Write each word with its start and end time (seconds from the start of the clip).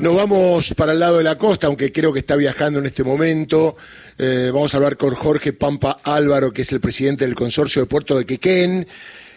Nos 0.00 0.14
vamos 0.14 0.72
para 0.78 0.92
el 0.92 0.98
lado 0.98 1.18
de 1.18 1.24
la 1.24 1.36
costa, 1.36 1.66
aunque 1.66 1.92
creo 1.92 2.10
que 2.10 2.20
está 2.20 2.34
viajando 2.34 2.78
en 2.78 2.86
este 2.86 3.04
momento. 3.04 3.76
Eh, 4.16 4.50
vamos 4.50 4.72
a 4.72 4.78
hablar 4.78 4.96
con 4.96 5.14
Jorge 5.14 5.52
Pampa 5.52 5.98
Álvaro, 6.02 6.54
que 6.54 6.62
es 6.62 6.72
el 6.72 6.80
presidente 6.80 7.26
del 7.26 7.34
consorcio 7.34 7.82
de 7.82 7.86
Puerto 7.86 8.16
de 8.16 8.24
Quequén. 8.24 8.86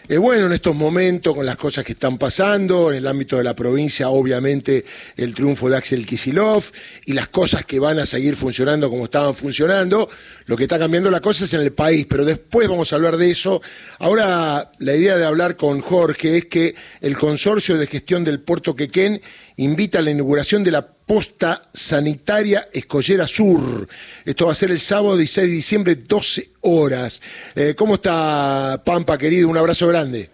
Eh, 0.08 0.18
bueno, 0.18 0.48
en 0.48 0.54
estos 0.54 0.74
momentos, 0.74 1.34
con 1.34 1.46
las 1.46 1.58
cosas 1.58 1.84
que 1.84 1.94
están 1.94 2.18
pasando, 2.18 2.92
en 2.92 2.98
el 2.98 3.08
ámbito 3.08 3.38
de 3.38 3.44
la 3.44 3.56
provincia, 3.56 4.10
obviamente 4.10 4.84
el 5.16 5.34
triunfo 5.34 5.70
de 5.70 5.78
Axel 5.78 6.06
Kisilov 6.06 6.64
y 7.06 7.14
las 7.14 7.30
cosas 7.30 7.66
que 7.66 7.80
van 7.80 8.00
a 8.00 8.06
seguir 8.06 8.36
funcionando 8.36 8.90
como 8.90 9.06
estaban 9.06 9.34
funcionando, 9.34 10.10
lo 10.46 10.58
que 10.58 10.64
está 10.64 10.78
cambiando 10.78 11.10
la 11.10 11.22
cosa 11.22 11.46
es 11.46 11.54
en 11.54 11.62
el 11.62 11.72
país, 11.72 12.06
pero 12.10 12.26
después 12.26 12.68
vamos 12.68 12.92
a 12.92 12.98
hablar 12.98 13.16
de 13.16 13.32
eso. 13.32 13.62
Ahora, 14.00 14.72
la 14.80 14.96
idea 14.96 15.18
de 15.18 15.26
hablar 15.26 15.56
con 15.56 15.80
Jorge 15.80 16.38
es 16.38 16.46
que 16.46 16.76
el 17.00 17.18
consorcio 17.18 17.78
de 17.78 17.88
gestión 17.88 18.26
del 18.26 18.42
puerto 18.42 18.76
Quequén 18.76 19.22
invita 19.58 20.00
a 20.00 20.02
la 20.02 20.12
inauguración 20.12 20.64
de 20.64 20.72
la 20.72 20.86
posta 20.86 21.62
sanitaria 21.74 22.70
Escollera 22.72 23.28
Sur. 23.28 23.88
Esto 24.26 24.46
va 24.46 24.54
a 24.54 24.56
ser 24.56 24.72
el 24.72 24.80
sábado 24.80 25.18
16 25.18 25.48
de 25.48 25.54
diciembre, 25.54 25.96
12 25.96 26.50
horas. 26.62 27.22
Eh, 27.56 27.74
¿Cómo 27.76 27.96
está 27.96 28.82
Pampa, 28.86 29.18
querido? 29.18 29.50
Un 29.50 29.58
abrazo 29.58 29.88
grande. 29.88 30.30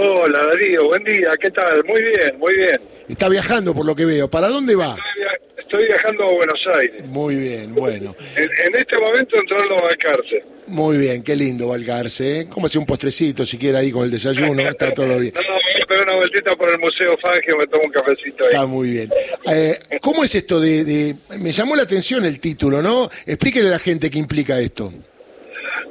Hola 0.00 0.44
Darío, 0.44 0.86
buen 0.86 1.02
día, 1.02 1.30
¿qué 1.40 1.50
tal? 1.50 1.82
Muy 1.84 2.00
bien, 2.00 2.38
muy 2.38 2.54
bien. 2.54 2.76
Está 3.08 3.28
viajando 3.28 3.74
por 3.74 3.84
lo 3.84 3.96
que 3.96 4.04
veo. 4.04 4.30
¿Para 4.30 4.48
dónde 4.48 4.76
va? 4.76 4.90
Estoy, 4.90 5.37
viajando 5.76 6.24
a 6.24 6.32
Buenos 6.32 6.66
Aires. 6.78 7.04
Muy 7.06 7.34
bien, 7.34 7.74
bueno. 7.74 8.16
En, 8.36 8.76
este 8.76 8.98
momento 8.98 9.36
entrando 9.36 9.78
a 9.78 9.82
Balcarce. 9.82 10.42
Muy 10.66 10.96
bien, 10.98 11.22
qué 11.22 11.36
lindo 11.36 11.68
Balcarce. 11.68 12.40
¿eh? 12.40 12.46
¿Cómo 12.48 12.66
hace 12.66 12.78
un 12.78 12.86
postrecito 12.86 13.44
siquiera 13.44 13.80
ahí 13.80 13.90
con 13.90 14.04
el 14.04 14.10
desayuno? 14.10 14.62
Está 14.62 14.90
todo 14.94 15.18
bien. 15.18 15.32
No, 15.34 15.40
voy 15.88 15.98
a 15.98 16.02
una 16.02 16.16
vueltita 16.16 16.56
por 16.56 16.70
el 16.70 16.78
Museo 16.78 17.16
Fangio, 17.18 17.56
me 17.58 17.66
tomo 17.66 17.84
un 17.84 17.92
cafecito 17.92 18.44
ahí. 18.44 18.50
Está 18.50 18.66
muy 18.66 18.90
bien. 18.90 19.10
Eh, 19.50 19.78
¿Cómo 20.00 20.24
es 20.24 20.34
esto 20.34 20.60
de, 20.60 21.14
Me 21.38 21.52
llamó 21.52 21.76
la 21.76 21.82
atención 21.82 22.24
el 22.24 22.40
título, 22.40 22.82
¿no? 22.82 23.10
Explíquele 23.26 23.68
a 23.68 23.72
la 23.72 23.78
gente 23.78 24.10
qué 24.10 24.18
implica 24.18 24.58
esto. 24.58 24.92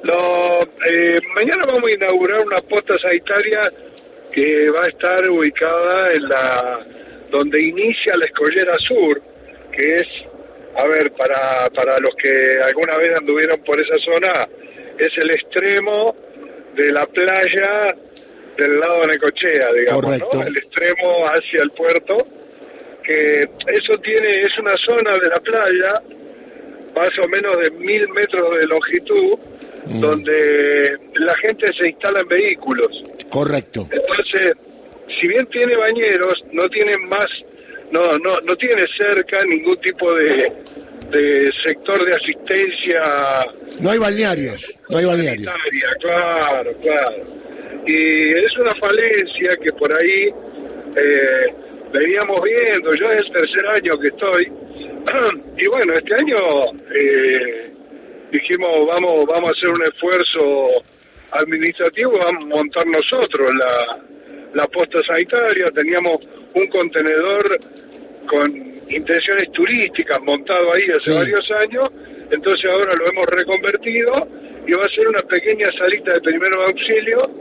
Lo, 0.04 0.62
eh, 0.90 1.20
mañana 1.36 1.64
vamos 1.68 1.90
a 1.90 1.92
inaugurar 1.92 2.46
una 2.46 2.62
posta 2.62 2.98
sanitaria 3.00 3.72
que 4.32 4.70
va 4.70 4.86
a 4.86 4.88
estar 4.88 5.30
ubicada 5.30 6.14
en 6.14 6.30
la 6.30 6.86
donde 7.32 7.64
inicia 7.64 8.16
la 8.18 8.26
escollera 8.26 8.74
sur, 8.80 9.22
que 9.78 9.96
es, 9.96 10.08
a 10.76 10.88
ver, 10.88 11.12
para, 11.12 11.70
para 11.70 12.00
los 12.00 12.16
que 12.16 12.60
alguna 12.66 12.98
vez 12.98 13.18
anduvieron 13.18 13.60
por 13.64 13.80
esa 13.80 13.96
zona, 14.00 14.48
es 14.98 15.10
el 15.18 15.32
extremo 15.32 16.16
de 16.74 16.92
la 16.92 17.06
playa 17.06 17.96
del 18.58 18.80
lado 18.80 19.02
de 19.02 19.08
Necochea, 19.08 19.72
digamos, 19.74 20.20
¿no? 20.20 20.44
el 20.44 20.58
extremo 20.58 21.24
hacia 21.26 21.62
el 21.62 21.70
puerto, 21.72 22.18
que 23.04 23.48
eso 23.68 23.98
tiene, 24.00 24.42
es 24.42 24.58
una 24.58 24.74
zona 24.78 25.14
de 25.14 25.30
la 25.30 25.40
playa 25.40 26.02
más 26.96 27.12
o 27.20 27.28
menos 27.28 27.58
de 27.60 27.72
mil 27.72 28.08
metros 28.10 28.60
de 28.60 28.66
longitud, 28.66 29.38
mm. 29.86 30.00
donde 30.00 30.98
la 31.14 31.38
gente 31.38 31.68
se 31.80 31.90
instala 31.90 32.22
en 32.22 32.28
vehículos. 32.28 33.04
Correcto. 33.30 33.88
Entonces, 33.92 34.54
si 35.20 35.28
bien 35.28 35.46
tiene 35.48 35.76
bañeros, 35.76 36.44
no 36.52 36.68
tiene 36.70 36.98
más, 37.10 37.28
no, 37.92 38.18
no, 38.20 38.38
no 38.46 38.56
tiene 38.56 38.86
cerca 38.98 39.44
ningún 39.46 39.78
tipo 39.78 40.14
de, 40.14 40.52
de 41.12 41.52
sector 41.64 42.06
de 42.06 42.16
asistencia. 42.16 43.02
No 43.80 43.92
hay 43.92 43.98
balnearios, 43.98 44.78
no 44.90 44.98
hay 44.98 45.06
balnearios. 45.06 45.54
Claro, 46.00 46.74
claro. 46.82 47.16
Y 47.86 48.30
es 48.30 48.58
una 48.58 48.76
falencia 48.76 49.56
que 49.64 49.72
por 49.74 49.92
ahí 49.98 50.30
eh, 50.96 51.54
veníamos 51.94 52.42
viendo, 52.42 52.94
yo 52.96 53.10
es 53.12 53.24
el 53.24 53.32
tercer 53.32 53.68
año 53.68 53.98
que 54.00 54.08
estoy, 54.08 54.52
y 55.58 55.68
bueno, 55.68 55.94
este 55.94 56.16
año 56.16 56.38
eh, 56.94 57.72
dijimos 58.32 58.88
vamos, 58.88 59.26
vamos 59.26 59.50
a 59.50 59.54
hacer 59.54 59.70
un 59.70 59.84
esfuerzo 59.84 60.84
administrativo, 61.32 62.18
vamos 62.18 62.44
a 62.44 62.56
montar 62.58 62.86
nosotros 62.88 63.50
la, 63.56 64.00
la 64.54 64.68
posta 64.68 65.00
sanitaria, 65.04 65.66
teníamos 65.74 66.18
un 66.54 66.68
contenedor 66.68 67.60
con 68.28 68.68
intenciones 68.90 69.52
turísticas 69.52 70.20
montado 70.22 70.74
ahí 70.74 70.84
hace 70.98 71.12
varios 71.12 71.50
años, 71.52 71.90
entonces 72.32 72.70
ahora 72.72 72.94
lo 72.96 73.08
hemos 73.08 73.26
reconvertido 73.28 74.28
y 74.66 74.74
va 74.74 74.86
a 74.86 74.90
ser 74.90 75.08
una 75.08 75.22
pequeña 75.22 75.68
salita 75.78 76.14
de 76.14 76.22
primero 76.22 76.66
auxilio 76.66 77.32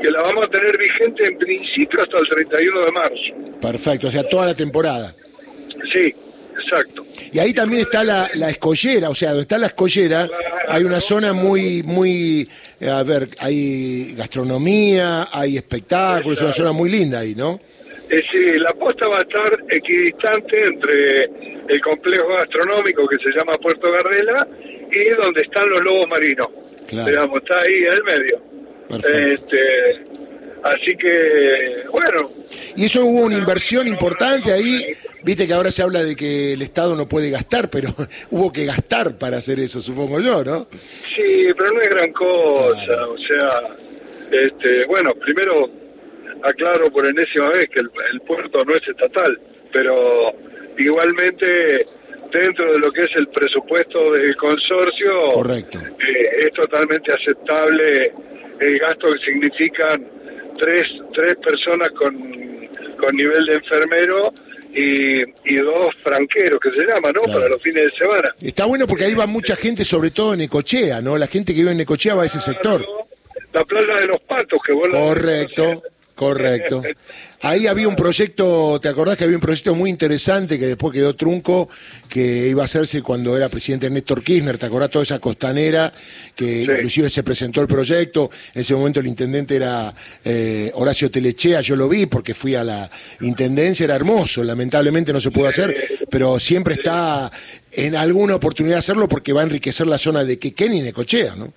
que 0.00 0.10
la 0.10 0.22
vamos 0.22 0.44
a 0.44 0.48
tener 0.48 0.76
vigente 0.76 1.26
en 1.26 1.38
principio 1.38 2.00
hasta 2.02 2.18
el 2.18 2.28
31 2.28 2.84
de 2.84 2.92
marzo. 2.92 3.60
Perfecto, 3.60 4.08
o 4.08 4.10
sea, 4.10 4.22
toda 4.24 4.46
la 4.46 4.54
temporada. 4.54 5.14
Sí, 5.90 6.14
exacto. 6.58 7.06
Y 7.32 7.38
ahí 7.38 7.54
también 7.54 7.82
está 7.82 8.04
la, 8.04 8.28
la 8.34 8.50
escollera, 8.50 9.08
o 9.08 9.14
sea, 9.14 9.30
donde 9.30 9.42
está 9.42 9.58
la 9.58 9.68
escollera 9.68 10.28
hay 10.68 10.84
una 10.84 11.00
zona 11.00 11.32
muy, 11.32 11.82
muy, 11.82 12.48
a 12.88 13.02
ver, 13.02 13.28
hay 13.38 14.14
gastronomía, 14.16 15.28
hay 15.32 15.56
espectáculos, 15.56 16.38
es 16.38 16.44
una 16.44 16.52
zona 16.52 16.72
muy 16.72 16.90
linda 16.90 17.20
ahí, 17.20 17.34
¿no? 17.34 17.60
Eh, 18.08 18.22
sí, 18.30 18.58
la 18.58 18.72
posta 18.74 19.08
va 19.08 19.18
a 19.18 19.22
estar 19.22 19.64
equidistante 19.68 20.64
entre 20.64 21.30
el 21.68 21.80
complejo 21.80 22.28
gastronómico 22.28 23.06
que 23.08 23.16
se 23.16 23.36
llama 23.36 23.56
Puerto 23.58 23.90
Gardela 23.90 24.46
y 24.90 25.08
donde 25.20 25.42
están 25.42 25.68
los 25.68 25.80
lobos 25.80 26.08
marinos. 26.08 26.48
Digamos, 26.88 27.40
está 27.40 27.60
ahí 27.60 27.78
en 27.78 27.92
el 27.92 28.04
medio. 28.04 28.42
Este, 29.12 30.04
así 30.62 30.96
que, 30.96 31.82
bueno. 31.90 32.30
¿Y 32.76 32.84
eso 32.84 33.04
hubo 33.04 33.22
una 33.22 33.36
inversión 33.36 33.88
importante 33.88 34.52
ahí? 34.52 34.84
Viste 35.24 35.48
que 35.48 35.54
ahora 35.54 35.72
se 35.72 35.82
habla 35.82 36.04
de 36.04 36.14
que 36.14 36.52
el 36.52 36.62
Estado 36.62 36.94
no 36.94 37.08
puede 37.08 37.30
gastar, 37.30 37.68
pero 37.68 37.92
hubo 38.30 38.52
que 38.52 38.66
gastar 38.66 39.18
para 39.18 39.38
hacer 39.38 39.58
eso, 39.58 39.80
supongo 39.80 40.20
yo, 40.20 40.44
¿no? 40.44 40.68
Sí, 41.12 41.48
pero 41.56 41.72
no 41.72 41.80
es 41.80 41.88
gran 41.88 42.12
cosa. 42.12 43.08
O 43.08 43.18
sea, 43.18 43.76
este, 44.30 44.84
bueno, 44.84 45.10
primero 45.14 45.68
aclaro 46.42 46.90
por 46.90 47.06
enésima 47.06 47.48
vez 47.50 47.68
que 47.68 47.80
el, 47.80 48.20
puerto 48.20 48.64
no 48.64 48.74
es 48.74 48.86
estatal, 48.88 49.38
pero 49.72 50.34
igualmente 50.78 51.86
dentro 52.32 52.72
de 52.72 52.78
lo 52.78 52.90
que 52.90 53.02
es 53.02 53.16
el 53.16 53.28
presupuesto 53.28 54.12
del 54.12 54.36
consorcio, 54.36 55.32
Correcto. 55.32 55.78
Eh, 55.78 56.46
es 56.46 56.50
totalmente 56.50 57.12
aceptable 57.12 58.12
el 58.60 58.78
gasto 58.78 59.12
que 59.12 59.18
significan 59.18 60.06
tres, 60.58 60.84
tres 61.12 61.34
personas 61.36 61.90
con, 61.90 62.16
con 62.96 63.16
nivel 63.16 63.44
de 63.46 63.54
enfermero 63.54 64.32
y, 64.74 65.22
y, 65.44 65.56
dos 65.56 65.94
franqueros 66.02 66.60
que 66.60 66.70
se 66.70 66.86
llaman, 66.86 67.12
¿no? 67.14 67.22
Para 67.22 67.48
los 67.48 67.62
fines 67.62 67.84
de 67.84 67.90
semana. 67.92 68.34
Está 68.42 68.66
bueno 68.66 68.86
porque 68.86 69.04
ahí 69.04 69.14
va 69.14 69.26
mucha 69.26 69.56
gente, 69.56 69.84
sobre 69.84 70.10
todo 70.10 70.34
en 70.34 70.42
Ecochea, 70.42 71.00
¿no? 71.00 71.16
La 71.16 71.26
gente 71.26 71.54
que 71.54 71.60
vive 71.60 71.72
en 71.72 71.80
Ecochea 71.80 72.14
va 72.14 72.24
a 72.24 72.26
ese 72.26 72.40
sector. 72.40 72.84
La 73.52 73.64
playa 73.64 73.94
de 73.94 74.06
los 74.06 74.20
patos 74.20 74.58
que 74.64 74.72
vuelve. 74.72 74.98
Correcto. 74.98 75.82
Correcto. 76.16 76.82
Ahí 77.42 77.66
había 77.66 77.86
un 77.86 77.94
proyecto, 77.94 78.80
¿te 78.80 78.88
acordás 78.88 79.18
que 79.18 79.24
había 79.24 79.36
un 79.36 79.42
proyecto 79.42 79.74
muy 79.74 79.90
interesante 79.90 80.58
que 80.58 80.66
después 80.66 80.94
quedó 80.94 81.14
trunco, 81.14 81.68
que 82.08 82.48
iba 82.48 82.62
a 82.62 82.64
hacerse 82.64 83.02
cuando 83.02 83.36
era 83.36 83.50
presidente 83.50 83.90
Néstor 83.90 84.22
Kirchner, 84.22 84.56
¿te 84.56 84.64
acordás 84.64 84.88
toda 84.88 85.02
esa 85.02 85.18
costanera? 85.18 85.92
Que 86.34 86.62
inclusive 86.62 87.10
se 87.10 87.22
presentó 87.22 87.60
el 87.60 87.68
proyecto, 87.68 88.30
en 88.54 88.62
ese 88.62 88.74
momento 88.74 89.00
el 89.00 89.08
intendente 89.08 89.56
era 89.56 89.92
eh, 90.24 90.70
Horacio 90.72 91.10
Telechea, 91.10 91.60
yo 91.60 91.76
lo 91.76 91.86
vi 91.86 92.06
porque 92.06 92.32
fui 92.32 92.54
a 92.54 92.64
la 92.64 92.90
intendencia, 93.20 93.84
era 93.84 93.94
hermoso, 93.94 94.42
lamentablemente 94.42 95.12
no 95.12 95.20
se 95.20 95.30
pudo 95.30 95.48
hacer, 95.48 95.76
pero 96.10 96.40
siempre 96.40 96.74
está 96.74 97.30
en 97.72 97.94
alguna 97.94 98.36
oportunidad 98.36 98.76
de 98.76 98.78
hacerlo 98.78 99.06
porque 99.06 99.34
va 99.34 99.42
a 99.42 99.44
enriquecer 99.44 99.86
la 99.86 99.98
zona 99.98 100.24
de 100.24 100.38
Quequén 100.38 100.72
y 100.72 100.80
Necochea, 100.80 101.36
¿no? 101.36 101.52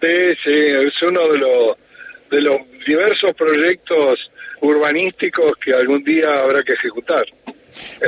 Sí, 0.00 0.34
sí, 0.42 0.50
es 0.52 1.02
uno 1.02 1.28
de 1.28 1.38
los 1.38 1.83
de 2.30 2.42
los 2.42 2.56
diversos 2.86 3.32
proyectos 3.32 4.30
urbanísticos 4.60 5.52
que 5.62 5.72
algún 5.72 6.02
día 6.04 6.42
habrá 6.42 6.62
que 6.62 6.72
ejecutar. 6.72 7.24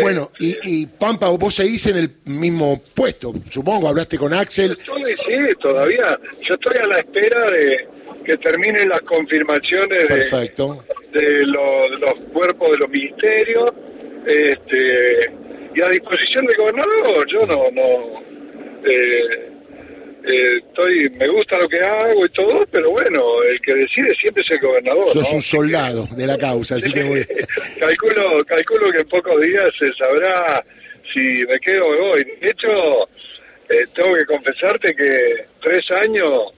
Bueno, 0.00 0.30
y, 0.38 0.56
y, 0.62 0.86
Pampa, 0.86 1.28
vos 1.28 1.54
seguís 1.54 1.86
en 1.86 1.96
el 1.96 2.10
mismo 2.24 2.80
puesto, 2.94 3.32
supongo, 3.50 3.88
hablaste 3.88 4.16
con 4.16 4.32
Axel. 4.32 4.76
sí, 4.78 5.36
todavía. 5.60 6.18
Yo 6.42 6.54
estoy 6.54 6.74
a 6.82 6.86
la 6.86 6.98
espera 6.98 7.50
de 7.50 7.88
que 8.24 8.36
terminen 8.38 8.88
las 8.88 9.00
confirmaciones 9.02 10.06
Perfecto. 10.06 10.84
De, 11.12 11.46
los 11.46 12.14
cuerpos 12.32 12.70
de 12.72 12.78
los 12.78 12.90
ministerios 12.90 13.72
este, 14.26 15.30
y 15.74 15.80
a 15.80 15.88
disposición 15.88 16.44
del 16.46 16.56
gobernador. 16.56 17.26
Yo 17.28 17.46
no, 17.46 17.70
no 17.70 18.22
eh, 18.84 19.55
eh, 20.26 20.56
estoy, 20.58 21.08
me 21.10 21.28
gusta 21.28 21.56
lo 21.58 21.68
que 21.68 21.80
hago 21.80 22.26
y 22.26 22.28
todo, 22.30 22.60
pero 22.70 22.90
bueno, 22.90 23.42
el 23.42 23.60
que 23.60 23.74
decide 23.74 24.14
siempre 24.16 24.42
es 24.42 24.50
el 24.50 24.60
gobernador. 24.60 25.08
Sos 25.12 25.32
un 25.32 25.42
soldado 25.42 26.08
de 26.16 26.26
la 26.26 26.36
causa, 26.36 26.76
así 26.76 26.92
que 26.92 27.04
muy... 27.04 27.24
calculo, 27.78 28.44
calculo 28.44 28.90
que 28.90 28.98
en 28.98 29.08
pocos 29.08 29.40
días 29.40 29.68
se 29.78 29.86
sabrá 29.94 30.64
si 31.12 31.20
me 31.46 31.60
quedo 31.60 31.84
o 31.84 31.90
me 31.92 31.98
voy. 31.98 32.24
De 32.40 32.50
hecho, 32.50 33.08
eh, 33.68 33.86
tengo 33.94 34.16
que 34.16 34.26
confesarte 34.26 34.94
que 34.96 35.46
tres 35.62 35.88
años 35.92 36.52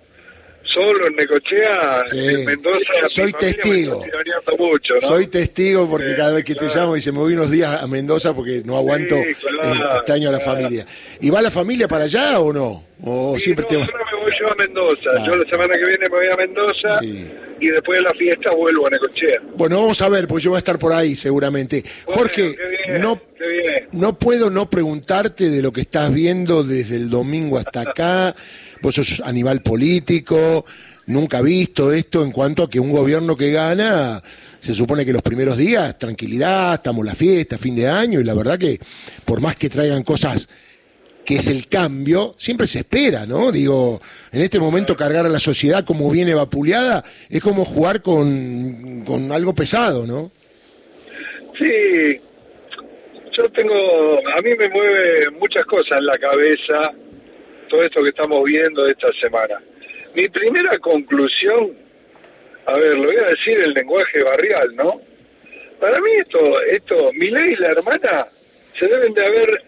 solo 0.73 1.07
en 1.09 1.17
Necochea, 1.17 2.05
Sí. 2.11 2.19
en 2.19 2.45
Mendoza. 2.45 2.79
Soy 3.09 3.33
testigo. 3.33 4.03
mucho, 4.59 4.95
¿no? 5.01 5.09
Soy 5.09 5.27
testigo 5.27 5.89
porque 5.89 6.11
Sí, 6.11 6.17
cada 6.17 6.33
vez 6.33 6.45
que 6.45 6.55
te 6.55 6.67
llamo 6.67 6.97
y 6.97 7.01
se 7.01 7.13
me 7.13 7.19
voy 7.19 7.35
unos 7.35 7.51
días 7.51 7.83
a 7.83 7.87
Mendoza 7.87 8.35
porque 8.35 8.63
no 8.65 8.77
aguanto, 8.77 9.15
Sí, 9.17 9.35
claro, 9.35 9.63
eh, 9.75 9.97
extraño 9.97 10.29
a 10.29 10.33
la 10.33 10.39
claro. 10.39 10.53
familia. 10.55 10.87
¿Y 11.21 11.31
va 11.31 11.43
la 11.43 11.51
familia 11.51 11.89
para 11.89 12.05
allá 12.05 12.39
o 12.41 12.53
no? 12.53 12.85
¿O 13.03 13.39
siempre 13.39 13.63
no, 13.65 13.69
te 13.69 13.77
va? 13.77 13.85
ahora 13.85 14.05
me 14.13 14.23
voy 14.23 14.33
yo 14.39 14.51
a 14.51 14.55
Mendoza. 14.57 15.11
Ah. 15.17 15.25
Yo 15.27 15.37
la 15.37 15.51
semana 15.51 15.75
que 15.75 15.85
viene 15.89 15.99
me 16.01 16.09
voy 16.09 16.27
a 16.33 16.37
Mendoza 16.37 16.99
Sí. 17.01 17.31
Y 17.61 17.69
después 17.69 17.99
de 17.99 18.05
la 18.05 18.13
fiesta 18.13 18.51
vuelvo 18.55 18.87
a 18.87 18.91
Necochea. 18.91 19.41
Bueno, 19.57 19.81
vamos 19.81 20.01
a 20.01 20.09
ver, 20.09 20.27
porque 20.27 20.45
yo 20.45 20.51
voy 20.51 20.57
a 20.57 20.59
estar 20.59 20.79
por 20.79 20.93
ahí 20.93 21.17
seguramente. 21.17 21.85
Bueno, 22.07 22.21
Jorge, 22.21 22.57
no, 23.01 23.21
no 23.93 24.19
puedo 24.19 24.51
no 24.51 24.69
preguntarte 24.71 25.51
de 25.51 25.63
lo 25.63 25.73
que 25.73 25.83
estás 25.83 26.13
viendo 26.13 26.63
desde 26.63 26.97
el 26.97 27.11
domingo 27.11 27.59
hasta 27.59 27.83
acá. 27.83 28.35
Vos 28.83 28.95
sos 28.95 29.21
animal 29.25 29.63
político, 29.63 30.65
nunca 31.07 31.41
visto 31.41 31.93
esto 31.93 32.23
en 32.23 32.31
cuanto 32.31 32.63
a 32.63 32.71
que 32.71 32.79
un 32.79 32.93
gobierno 32.93 33.37
que 33.37 33.51
gana, 33.51 34.23
se 34.61 34.75
supone 34.75 35.05
que 35.05 35.13
los 35.13 35.23
primeros 35.23 35.57
días, 35.57 35.99
tranquilidad, 35.99 36.75
estamos 36.75 37.05
la 37.05 37.15
fiesta, 37.15 37.59
fin 37.59 37.75
de 37.75 37.89
año, 37.89 38.21
y 38.21 38.25
la 38.25 38.35
verdad 38.35 38.59
que 38.59 38.79
por 39.25 39.41
más 39.41 39.57
que 39.57 39.69
traigan 39.69 40.03
cosas 40.03 40.49
que 41.29 41.35
es 41.35 41.49
el 41.49 41.69
cambio, 41.69 42.33
siempre 42.39 42.67
se 42.67 42.79
espera, 42.79 43.27
¿no? 43.27 43.53
Digo, 43.53 44.01
en 44.33 44.41
este 44.41 44.59
momento 44.59 44.97
cargar 44.97 45.27
a 45.27 45.29
la 45.29 45.39
sociedad 45.39 45.85
como 45.85 46.11
viene 46.11 46.33
vapuleada 46.33 47.05
es 47.29 47.43
como 47.43 47.67
jugar 47.67 48.01
con, 48.01 49.05
con 49.05 49.31
algo 49.31 49.55
pesado, 49.55 50.07
¿no? 50.07 50.33
Sí, 51.59 52.19
yo 53.31 53.43
tengo, 53.51 54.27
a 54.27 54.41
mí 54.41 54.53
me 54.59 54.71
mueve 54.71 55.31
muchas 55.39 55.67
cosas 55.67 55.99
en 55.99 56.07
la 56.07 56.17
cabeza 56.17 56.95
todo 57.69 57.83
esto 57.83 58.03
que 58.03 58.09
estamos 58.09 58.43
viendo 58.45 58.87
esta 58.87 59.09
semana. 59.21 59.61
Mi 60.15 60.27
primera 60.31 60.79
conclusión, 60.79 61.77
a 62.65 62.73
ver, 62.73 62.95
lo 62.95 63.05
voy 63.05 63.17
a 63.17 63.29
decir 63.33 63.63
en 63.63 63.75
lenguaje 63.75 64.25
barrial, 64.25 64.75
¿no? 64.77 65.03
Para 65.79 66.01
mí 66.01 66.11
esto, 66.21 66.63
esto, 66.63 67.11
Milei 67.13 67.53
y 67.53 67.57
la 67.57 67.69
hermana 67.69 68.27
se 68.79 68.87
deben 68.87 69.13
de 69.13 69.27
haber 69.27 69.68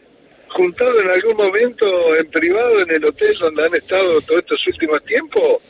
juntado 0.51 1.01
en 1.01 1.09
algún 1.09 1.37
momento 1.37 2.17
en 2.17 2.27
privado 2.31 2.81
en 2.81 2.91
el 2.91 3.05
hotel 3.05 3.35
donde 3.41 3.67
han 3.67 3.75
estado 3.75 4.21
todos 4.23 4.41
estos 4.41 4.67
últimos 4.67 5.05
tiempos 5.05 5.63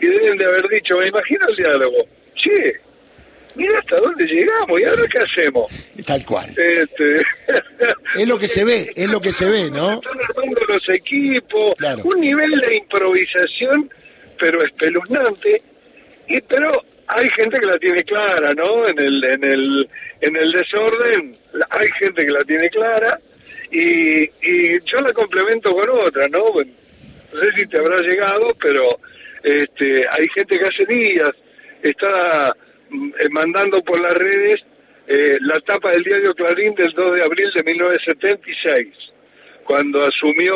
y 0.00 0.06
deben 0.06 0.36
de 0.38 0.44
haber 0.44 0.68
dicho, 0.68 0.98
me 0.98 1.08
imagino 1.08 1.40
el 1.48 1.56
diálogo, 1.56 1.96
che, 2.34 2.74
mira 3.54 3.78
hasta 3.78 3.96
dónde 3.98 4.24
llegamos 4.24 4.80
y 4.80 4.84
ahora 4.84 5.02
qué 5.10 5.18
hacemos. 5.18 5.70
Tal 6.06 6.24
cual. 6.24 6.50
Este... 6.50 7.22
Es 8.16 8.28
lo 8.28 8.38
que 8.38 8.48
se 8.48 8.64
ve, 8.64 8.92
es 8.94 9.10
lo 9.10 9.20
que 9.20 9.32
se 9.32 9.44
ve, 9.46 9.70
¿no? 9.70 9.92
Están 9.94 10.18
armando 10.36 10.60
los 10.68 10.88
equipos, 10.88 11.74
Claro. 11.76 12.02
un 12.04 12.20
nivel 12.20 12.50
de 12.60 12.76
improvisación, 12.76 13.90
pero 14.38 14.62
espeluznante. 14.62 15.62
Y 16.28 16.40
pero 16.42 16.70
hay 17.08 17.28
gente 17.30 17.58
que 17.60 17.66
la 17.66 17.78
tiene 17.78 18.02
clara, 18.04 18.52
¿no? 18.54 18.86
En 18.88 18.98
el 18.98 19.24
en 19.24 19.44
el 19.44 19.88
en 20.20 20.36
el 20.36 20.52
desorden 20.52 21.36
hay 21.70 21.88
gente 21.98 22.24
que 22.24 22.32
la 22.32 22.44
tiene 22.44 22.70
clara 22.70 23.20
y, 23.74 24.30
y 24.40 24.80
yo 24.84 25.00
la 25.00 25.12
complemento 25.12 25.74
con 25.74 25.88
otra, 25.90 26.28
¿no? 26.28 26.44
No 26.54 27.40
sé 27.40 27.52
si 27.58 27.66
te 27.66 27.78
habrá 27.78 27.96
llegado, 27.98 28.48
pero 28.60 28.82
este 29.42 30.04
hay 30.10 30.28
gente 30.32 30.58
que 30.58 30.64
hace 30.64 30.86
días 30.86 31.30
está 31.82 32.54
mm, 32.90 33.08
eh, 33.08 33.28
mandando 33.30 33.82
por 33.82 34.00
las 34.00 34.14
redes 34.14 34.64
eh, 35.08 35.36
la 35.40 35.58
tapa 35.60 35.90
del 35.90 36.04
diario 36.04 36.34
Clarín 36.34 36.74
del 36.74 36.92
2 36.92 37.12
de 37.12 37.22
abril 37.24 37.50
de 37.52 37.62
1976, 37.64 38.88
cuando 39.64 40.04
asumió 40.04 40.54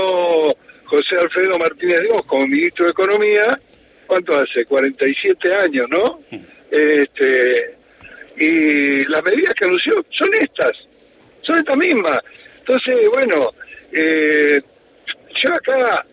José 0.85 1.17
Alfredo 1.21 1.59
Martínez 1.59 2.00
Dios 2.00 2.23
como 2.25 2.47
ministro 2.47 2.87
de 2.87 2.93
Economía, 2.93 3.61
¿cuánto 4.06 4.38
hace? 4.38 4.64
47 4.64 5.55
años, 5.55 5.91
¿no? 5.91 6.21
Este, 6.71 7.75
y 8.37 9.05
las 9.06 9.23
medidas 9.25 9.55
que 9.55 9.64
anunció 9.64 10.05
son 10.09 10.31
estas, 10.41 10.73
son 11.43 11.59
estas 11.59 11.76
mismas. 11.76 12.23
Entonces, 12.69 13.09
bueno, 13.11 13.55
eh, 13.91 14.61
yo 15.37 15.55
acá 15.55 16.05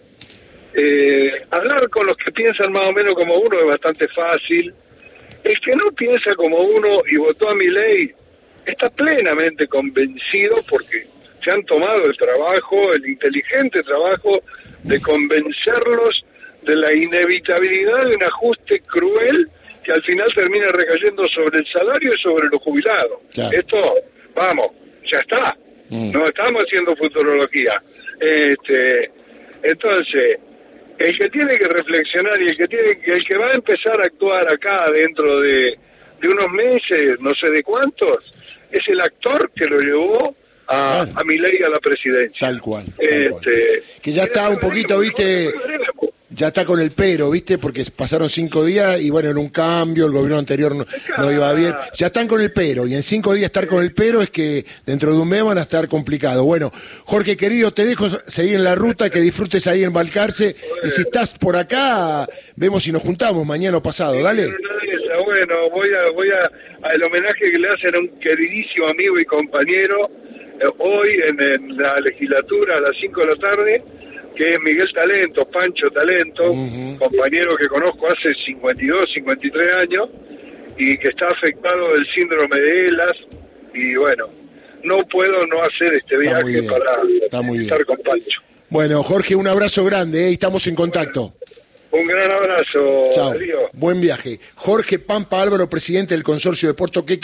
eh, 0.73 1.45
hablar 1.51 1.89
con 1.89 2.07
los 2.07 2.15
que 2.15 2.31
piensan 2.31 2.71
más 2.71 2.85
o 2.85 2.93
menos 2.93 3.13
como 3.13 3.35
uno 3.35 3.59
es 3.59 3.65
bastante 3.65 4.07
fácil. 4.07 4.73
El 5.43 5.59
que 5.59 5.71
no 5.71 5.91
piensa 5.91 6.33
como 6.35 6.57
uno 6.59 7.01
y 7.11 7.17
votó 7.17 7.49
a 7.49 7.55
mi 7.55 7.67
ley 7.67 8.13
está 8.65 8.89
plenamente 8.89 9.67
convencido 9.67 10.63
porque 10.69 11.05
se 11.43 11.51
han 11.51 11.63
tomado 11.65 12.05
el 12.05 12.15
trabajo, 12.17 12.93
el 12.93 13.05
inteligente 13.05 13.83
trabajo 13.83 14.41
de 14.83 15.01
convencerlos 15.01 16.25
de 16.61 16.75
la 16.77 16.95
inevitabilidad 16.95 18.05
de 18.05 18.15
un 18.15 18.23
ajuste 18.23 18.79
cruel 18.79 19.49
que 19.83 19.91
al 19.91 20.01
final 20.03 20.33
termina 20.33 20.67
recayendo 20.69 21.27
sobre 21.27 21.59
el 21.59 21.67
salario 21.67 22.11
y 22.15 22.21
sobre 22.21 22.47
los 22.47 22.61
jubilados. 22.61 23.19
Claro. 23.33 23.57
Esto, 23.57 23.95
vamos, 24.33 24.69
ya 25.05 25.19
está. 25.19 25.55
Mm. 25.89 26.11
No 26.11 26.25
estamos 26.25 26.63
haciendo 26.63 26.95
futurología. 26.95 27.81
Este, 28.19 29.11
entonces, 29.63 30.39
el 30.97 31.17
que 31.19 31.29
tiene 31.29 31.57
que 31.57 31.67
reflexionar 31.67 32.41
y 32.41 32.47
el 32.49 32.57
que 32.57 32.67
tiene 32.67 32.99
el 33.05 33.23
que 33.25 33.37
va 33.37 33.49
a 33.49 33.53
empezar 33.53 33.99
a 34.01 34.05
actuar 34.05 34.51
acá 34.51 34.89
dentro 34.91 35.41
de, 35.41 35.77
de 36.21 36.27
unos 36.27 36.49
meses, 36.51 37.19
no 37.19 37.33
sé 37.35 37.49
de 37.51 37.61
cuántos, 37.63 38.17
es 38.71 38.87
el 38.87 39.01
actor 39.01 39.51
que 39.55 39.65
lo 39.65 39.77
llevó 39.79 40.35
a, 40.67 41.03
Claro. 41.05 41.19
a 41.19 41.23
Milei 41.23 41.61
a 41.63 41.69
la 41.69 41.79
presidencia. 41.79 42.39
Tal 42.47 42.59
cual. 42.61 42.85
tal 42.85 42.95
cual. 42.95 43.43
Este, 43.43 43.83
Que 44.01 44.11
ya 44.11 44.23
está 44.23 44.49
un 44.49 44.57
poquito, 44.57 44.99
viste, 44.99 45.53
ya 46.35 46.47
está 46.47 46.65
con 46.65 46.79
el 46.79 46.91
pero, 46.91 47.29
¿viste? 47.31 47.57
Porque 47.57 47.83
pasaron 47.95 48.29
cinco 48.29 48.65
días 48.65 49.01
y 49.01 49.09
bueno, 49.09 49.29
en 49.29 49.37
un 49.37 49.49
cambio, 49.49 50.05
el 50.05 50.11
gobierno 50.11 50.37
anterior 50.37 50.75
no, 50.75 51.31
iba 51.31 51.53
bien. 51.53 51.73
Ya 51.97 52.07
están 52.07 52.27
con 52.27 52.41
el 52.41 52.51
pero 52.51 52.85
y 52.85 52.93
en 52.93 53.03
cinco 53.03 53.33
días 53.33 53.45
estar 53.45 53.67
con 53.67 53.83
el 53.83 53.93
pero 53.93 54.21
es 54.21 54.29
que 54.29 54.65
dentro 54.85 55.13
de 55.13 55.19
un 55.19 55.29
mes 55.29 55.43
van 55.43 55.57
a 55.57 55.61
estar 55.61 55.87
complicados. 55.87 56.43
Bueno, 56.43 56.71
Jorge 57.05 57.37
querido, 57.37 57.71
te 57.73 57.85
dejo 57.85 58.07
seguir 58.25 58.55
en 58.55 58.63
la 58.63 58.75
ruta, 58.75 59.09
que 59.09 59.19
disfrutes 59.19 59.65
ahí 59.67 59.83
en 59.83 59.93
Balcarce 59.93 60.55
y 60.83 60.89
si 60.89 61.01
estás 61.01 61.33
por 61.33 61.55
acá, 61.55 62.27
vemos 62.55 62.83
si 62.83 62.91
nos 62.91 63.01
juntamos 63.01 63.45
mañana 63.45 63.77
o 63.77 63.83
pasado, 63.83 64.21
dale. 64.21 64.47
Bueno, 65.25 65.69
voy 65.71 65.89
a 65.93 66.11
voy 66.11 66.29
a 66.29 66.51
al 66.87 67.03
homenaje 67.03 67.51
que 67.51 67.57
le 67.57 67.67
hacen 67.67 67.95
a 67.95 67.99
un 67.99 68.19
queridísimo 68.19 68.87
amigo 68.87 69.17
y 69.19 69.25
compañero 69.25 70.09
eh, 70.59 70.67
hoy 70.77 71.19
en, 71.27 71.77
la 71.77 71.95
legislatura 71.99 72.77
a 72.77 72.79
las 72.81 72.97
5 72.99 73.21
de 73.21 73.27
la 73.27 73.35
tarde, 73.35 73.83
que 74.35 74.53
es 74.53 74.59
Miguel 74.61 74.91
Talento, 74.93 75.45
Pancho 75.45 75.89
Talento, 75.89 76.43
compañero 76.99 77.55
que 77.55 77.67
conozco 77.67 78.07
hace 78.07 78.33
52, 78.45 79.11
53 79.13 79.73
años 79.75 80.09
y 80.77 80.97
que 80.97 81.07
está 81.09 81.27
afectado 81.27 81.93
del 81.93 82.05
síndrome 82.13 82.59
de 82.59 82.85
ELAS 82.87 83.13
y 83.73 83.95
bueno, 83.95 84.27
no 84.83 84.97
puedo 85.09 85.45
no 85.47 85.61
hacer 85.61 85.93
este 85.93 86.15
Está 86.15 86.17
viaje 86.17 86.43
bien, 86.43 86.67
para 86.67 87.53
estar 87.61 87.85
con 87.85 87.97
Pancho. 87.97 88.41
Bueno, 88.69 89.03
Jorge, 89.03 89.35
un 89.35 89.47
abrazo 89.47 89.83
grande, 89.85 90.27
¿eh? 90.27 90.31
estamos 90.33 90.65
en 90.67 90.75
contacto. 90.75 91.33
Un 91.91 92.03
gran 92.03 92.29
abrazo. 92.29 93.03
Chao. 93.13 93.33
Buen 93.71 94.01
viaje. 94.01 94.39
Jorge 94.55 94.99
Pampa 94.99 95.41
Álvaro, 95.41 95.69
presidente 95.69 96.13
del 96.13 96.23
consorcio 96.23 96.67
de 96.67 96.73
Puerto 96.73 97.05
Queque. 97.05 97.23